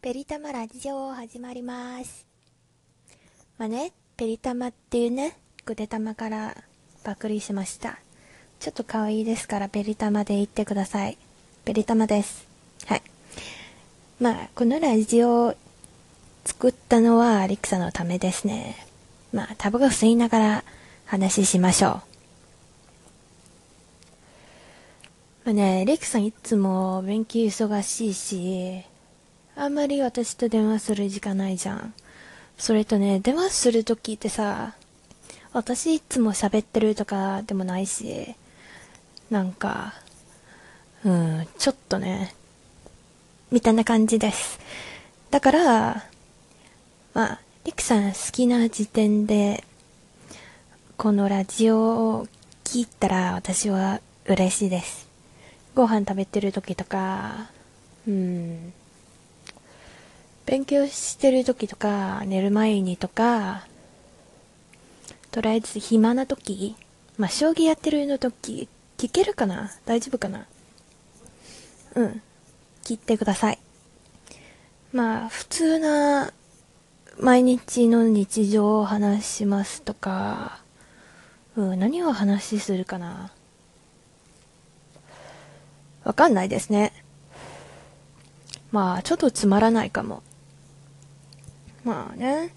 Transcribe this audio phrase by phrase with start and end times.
[0.00, 2.24] ペリタマラジオ始まります。
[3.58, 6.56] まあね、ペリタマっていうね、グデタマから
[7.02, 7.98] パクリしました。
[8.60, 11.18] ちょっと可愛いですから、ペリタマで言ってください。
[11.64, 12.46] ペリタマです。
[12.86, 13.02] はい。
[14.20, 15.54] まあ、このラジオを
[16.44, 18.76] 作ったのはアリクサのためですね。
[19.32, 20.64] まあ、タバコ吸いながら
[21.06, 21.92] 話しましょう。
[21.92, 22.02] ま
[25.46, 28.84] あね、リクさんいつも勉強忙しいし、
[29.60, 31.92] あんまり私と電話する時間ないじゃん。
[32.58, 34.76] それとね、電話するときってさ、
[35.52, 38.36] 私いつも喋ってるとかでもないし、
[39.30, 39.94] なんか、
[41.04, 42.36] うん、ちょっとね、
[43.50, 44.60] みたいな感じです。
[45.32, 46.04] だから、
[47.12, 49.64] まあ、リクさん好きな時点で、
[50.96, 52.28] このラジオを
[52.62, 55.08] 聞いたら私は嬉しいです。
[55.74, 57.50] ご飯食べてる時とか、
[58.06, 58.72] うん、
[60.48, 63.66] 勉強してる時とか、寝る前にとか、
[65.30, 66.74] とりあえず暇な時、
[67.18, 69.70] まあ、将棋やってるの時、聞けるかな？
[69.84, 70.46] 大丈夫かな？
[71.96, 72.22] うん。
[72.82, 73.58] 聞いてください。
[74.94, 76.32] まあ、普通な、
[77.20, 80.60] 毎日の日常を話しますとか、
[81.56, 83.32] うん、何を話するかな？
[86.04, 86.94] わかんないですね。
[88.72, 90.22] まあ、ちょっとつまらないかも。
[91.88, 92.54] まあね。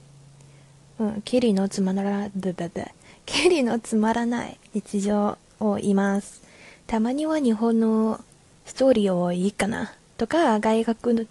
[0.99, 2.85] うん、キリのつまらない、ブブブ。
[3.25, 6.43] キリのつまらない日常を言います。
[6.85, 8.19] たまには日本の
[8.65, 9.93] ストーリーをいいかな。
[10.17, 11.25] とか、外国の、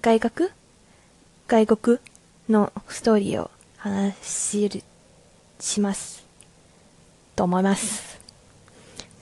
[0.00, 0.48] 外国
[1.48, 1.98] 外国
[2.48, 4.84] のストーリーを話し、
[5.58, 6.24] します。
[7.34, 8.20] と思います。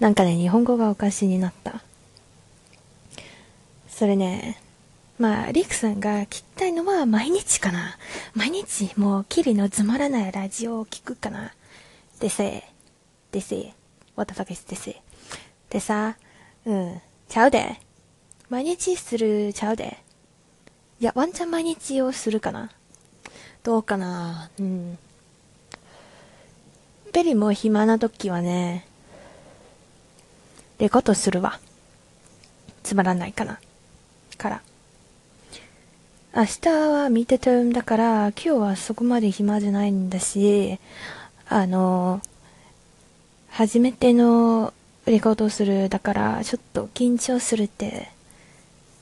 [0.01, 1.83] なんかね、日本語がおかしになった。
[3.89, 4.61] それね、
[5.19, 7.97] まあ、リクさんが聞きたいのは毎日かな。
[8.35, 11.53] 毎日もうキリのつまらないラジオを聞くかな。
[12.21, 12.63] でせ、
[13.33, 13.75] でせ、
[14.15, 15.03] what the fuck is でせ。
[15.71, 16.17] でさ、
[16.65, 17.81] うん、ちゃうで。
[18.49, 19.99] 毎日するちゃうで。
[21.01, 22.71] いや、ワンチャン毎日をするかな。
[23.65, 24.51] どうかな。
[24.59, 24.99] うん。
[27.13, 28.87] ペリも暇な時はね、
[30.79, 31.59] レコードするわ。
[32.85, 33.59] つまらないかな。
[34.37, 34.63] から。
[36.39, 40.79] 明日は見てたんだから、今日はそこまで暇じゃないんだし、
[41.49, 42.21] あの、
[43.51, 44.73] 初めての
[45.05, 48.13] レコードをする、だから、ちょっと緊張するって、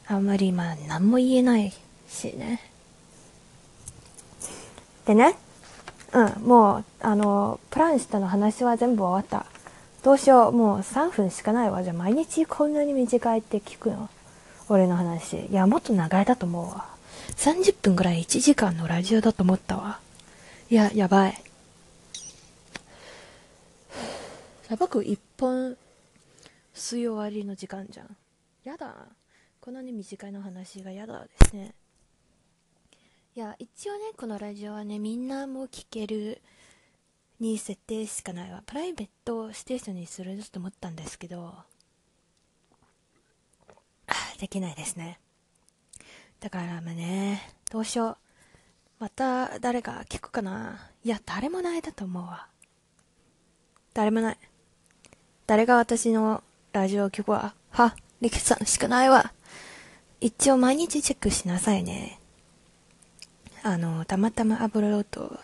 [0.06, 1.74] あんまりまあ、何も言えない
[2.08, 2.62] しね。
[5.04, 5.36] でね、
[6.14, 9.44] うん、もう、あの、プランしたの話は全部終わった。
[10.02, 11.82] どうしよう、もう3分しかないわ。
[11.82, 14.08] じゃあ毎日こんなに短いって聞くの？
[14.70, 15.48] 俺の話。
[15.48, 16.95] いや、もっと長いだと思うわ。
[17.36, 20.00] 30分ぐらい1時間のラジオだと思ったわ。
[20.70, 21.42] いや、やばい。
[24.70, 25.76] やばく1本
[26.74, 28.16] 吸い終わりの時間じゃん。
[28.64, 28.94] やだ。
[29.60, 31.74] こんなに短いの話がやだですね。
[33.34, 36.40] いや、一応ね、このラジオはね、みんなも聞ける
[37.38, 38.62] に設定しかないわ。
[38.64, 41.54] プライベートステーションにすると思ったんですけど、
[44.38, 45.18] できないですね。
[46.40, 48.16] だからまあね、どうしよう。
[48.98, 52.46] また誰か聞くかないや、誰もないだと思うわ。
[53.94, 54.38] 誰もない。
[55.46, 56.42] 誰が私の
[56.72, 57.54] ラジオを聞くわ。
[57.70, 59.32] は、リキさんしかないわ。
[60.20, 62.18] 一応毎日チェックしなさいね。
[63.62, 65.38] あの、たまたまアップロード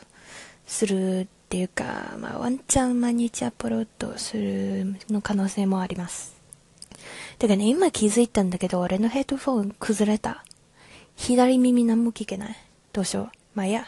[0.67, 6.35] するっていうか、まあ、ワンチャン毎日アップロードするの可能性もあります。
[7.39, 10.45] てかね、今気づいたんだけど、俺のヘッドフォン崩れた。
[11.17, 12.57] 左耳何も聞けない？
[12.93, 13.31] どうしよう？
[13.55, 13.87] まあ、いや。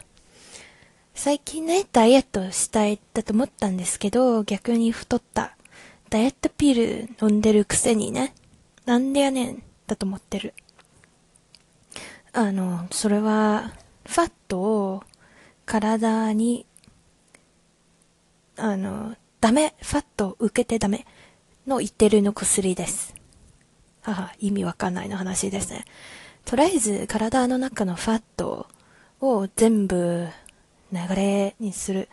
[1.14, 5.56] 最近ね、ダイエットしたいだと思ったんですけど、逆に太った。
[6.10, 8.34] ダイエットピール飲んでるくせにね、
[8.84, 10.54] なんでやねん、だと思ってる。
[12.32, 13.74] あの、それは、
[14.06, 15.02] ファットを
[15.64, 16.66] 体に、
[18.56, 21.06] あの、ダメ、ファットを受けてダメ
[21.66, 23.14] の言ってるの薬です。
[24.02, 25.84] は意味わかんないの話ですね。
[26.44, 28.66] とりあえず体の中のファット
[29.20, 30.28] を全部
[30.92, 32.08] 流れにする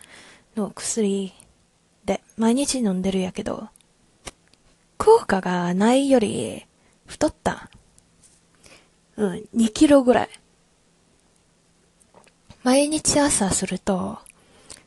[0.56, 1.33] の薬
[2.06, 3.69] で毎日飲んでるやけど、
[4.98, 6.66] 効果がないより
[7.06, 7.69] 太った。
[9.18, 10.30] うん、2キロぐらい。
[12.63, 14.19] 毎日朝すると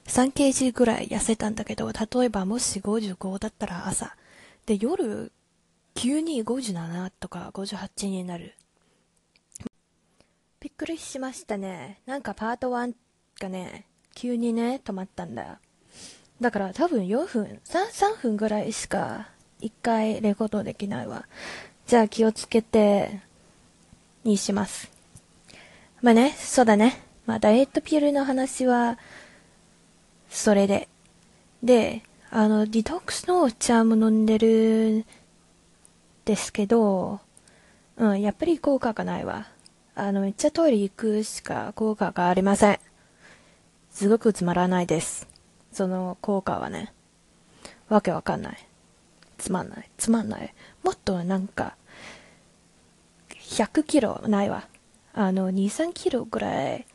[0.06, 4.16] 3 kg ぐらい痩せたんだけど、例えばもし55だったら朝。
[4.66, 5.32] で、夜、
[5.94, 8.54] 急に57とか58になる。
[10.64, 12.00] びっくりしましたね。
[12.06, 12.94] なんかパート1
[13.38, 13.84] がね、
[14.14, 15.58] 急にね、止まったんだよ。
[16.40, 19.28] だから多分4分、3、3分ぐらいしか
[19.60, 21.26] 1回レコードできないわ。
[21.86, 23.20] じゃあ気をつけて、
[24.24, 24.90] にします。
[26.00, 26.98] まあね、そうだね。
[27.26, 28.98] まあダイエットピルの話は、
[30.30, 30.88] それで。
[31.62, 35.04] で、あの、ディトックスのお茶も飲んでる
[36.24, 37.20] ですけど、
[37.98, 39.52] うん、やっぱり効果がないわ。
[39.96, 42.80] あの、めっちゃトイレ行くしか効果がありません。
[43.90, 45.28] すごくつまらないです。
[45.70, 46.92] その効果はね。
[47.88, 48.68] わけわかんない。
[49.38, 49.88] つまんない。
[49.96, 50.52] つまんない。
[50.82, 51.76] もっとなんか、
[53.30, 54.66] 100キロないわ。
[55.12, 56.86] あの、2、3キロぐらい、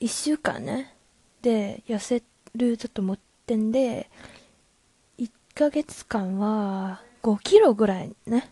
[0.00, 0.96] 1週間ね。
[1.42, 2.24] で、痩せ
[2.56, 4.10] るちょっと思ってんで、
[5.18, 8.50] 1ヶ月間は5キロぐらいね、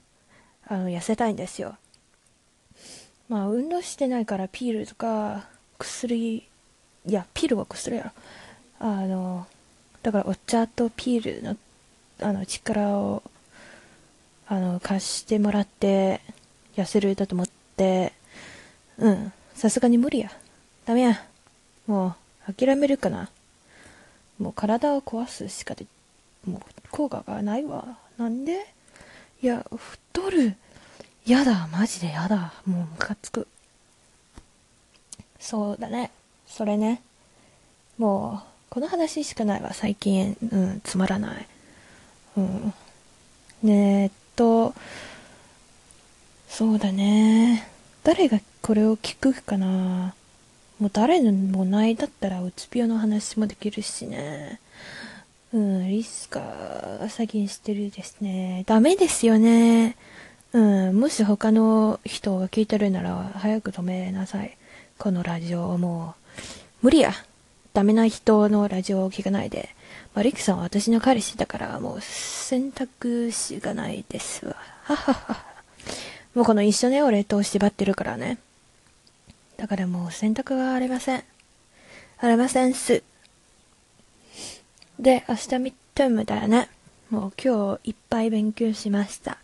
[0.64, 1.76] あの、痩せたいんですよ。
[3.31, 5.47] まあ、運動してないからピールとか
[5.79, 6.43] 薬、い
[7.06, 8.11] や、ピールは薬やろ。
[8.81, 9.47] あの、
[10.03, 11.56] だからお茶とピールの、
[12.21, 13.23] あの、力を、
[14.49, 16.21] あの、貸してもらって、
[16.75, 18.12] 痩せるだと思って、
[18.99, 20.32] うん、さすがに無理や。
[20.85, 21.25] ダメや。
[21.87, 22.17] も
[22.49, 23.31] う、諦めるかな。
[24.41, 25.87] もう体を壊すしかで、
[26.44, 26.61] もう
[26.91, 27.97] 効果がないわ。
[28.19, 28.67] なんで
[29.41, 30.56] いや、太る。
[31.31, 32.53] やだ、マジでやだ。
[32.67, 33.47] もうムカつく。
[35.38, 36.11] そうだね。
[36.49, 37.03] それね。
[37.99, 40.37] もう、この話しかないわ、最近。
[40.50, 41.47] うん、つまらない。
[42.37, 42.75] うん。
[43.62, 44.75] ねえっと、
[46.49, 47.69] そうだね。
[48.03, 50.15] 誰がこれを聞くかな。
[50.81, 54.59] もう誰もないだったらうつ病の話もできるしね。
[55.53, 58.65] うん、リスカ詐欺してるですね。
[58.67, 59.97] ダメですよね。
[60.52, 64.56] うん、もし他の人が聞いてるなら早く止めなさい。
[64.99, 66.14] このラジオも
[66.82, 67.12] う、無理や。
[67.73, 69.70] ダメな人のラジオを聞かないで。
[70.14, 74.56] まあ、リクさんは私の彼氏だからもう選択肢がないですわ。
[74.82, 75.44] ははは。
[76.35, 78.38] もうこの一緒ね、俺と縛ってるからね。
[79.56, 81.23] だからもう選択はありません。
[82.19, 83.05] ありませんす。
[84.99, 86.69] で、明日ミッドムだよね。
[87.08, 89.38] もう今日いっぱい勉強しました。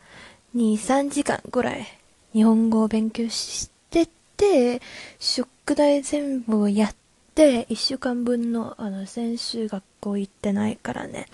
[0.57, 1.87] 2、3時間ぐらい
[2.33, 4.81] 日本語を勉強してて、
[5.19, 6.95] 宿題全部やっ
[7.35, 11.27] て、1週間分の、あの、先週学校行ってないからね。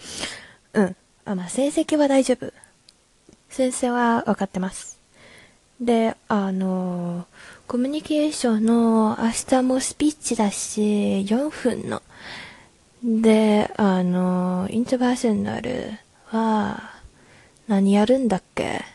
[0.73, 0.97] うん。
[1.25, 2.53] あ、まあ、成績は大丈夫。
[3.49, 4.99] 先生は分かってます。
[5.81, 7.27] で、あの、
[7.69, 12.03] コミュニケーションの明日もスピーチだし、4分の。
[13.05, 15.93] で、あの、インターバーセナル
[16.27, 16.91] は、
[17.69, 18.92] 何やるんだっけ？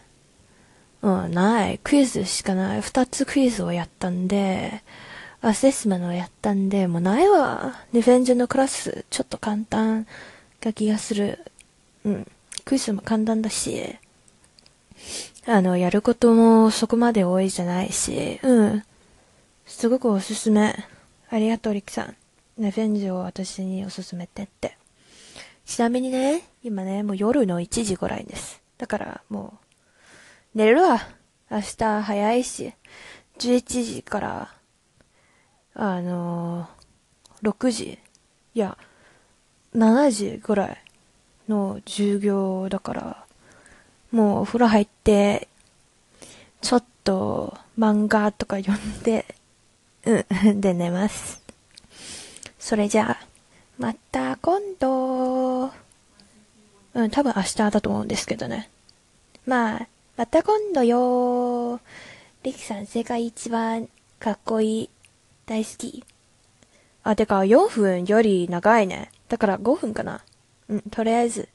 [1.07, 1.79] うん、ない。
[1.79, 2.81] クイズしかない。
[2.81, 4.83] 二つクイズをやったんで、
[5.41, 7.75] アセスメントをやったんで、もうないわ。
[7.93, 10.07] ディフェンジのクラス、ちょっと簡単
[10.63, 11.39] な気がする。
[12.03, 12.27] うん。
[12.65, 13.95] クイズも簡単だし、
[15.45, 18.83] あの、やることもそこまで多いじゃないし、うん。
[19.65, 20.75] すごくおすすめ。
[21.29, 22.15] ありがとう、リクさん。
[22.57, 24.77] ディフェンジを私におすすめてって。
[25.65, 28.61] ちなみにね、今ね、もう夜の1時ぐらいです。
[28.77, 29.66] だからもう、
[30.57, 31.07] 寝るわ。
[31.51, 32.73] 明日早いし、
[33.37, 34.55] 11時から、
[35.75, 37.99] あのー、6時、
[38.55, 38.75] いや、
[39.75, 40.77] 7時ぐらい
[41.47, 43.25] の授業だから、
[44.11, 45.47] もうお風呂入って、
[46.61, 49.35] ちょっと漫画とか読んで、
[50.07, 51.39] うん、 で寝ます。
[52.57, 53.27] それじゃあ、
[53.77, 55.71] また今度、
[56.95, 58.71] うん、多分明日だと思うんですけどね。
[59.45, 59.87] まあ、
[60.17, 61.79] また今度よ
[62.41, 64.89] リキさん世界一番かっこいい。
[65.45, 66.03] 大好き。
[67.03, 69.11] あ、てか4分より長いね。
[69.29, 70.25] だから5分かな。
[70.69, 71.49] うん、とりあえず。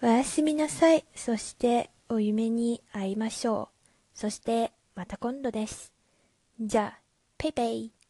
[0.00, 1.04] おやすみなさい。
[1.16, 3.70] そしてお夢に会いましょ
[4.14, 4.18] う。
[4.18, 5.92] そしてまた今度です。
[6.60, 7.00] じゃあ、
[7.36, 8.01] ペイペイ。